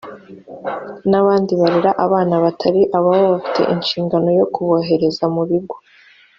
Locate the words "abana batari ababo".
2.05-3.25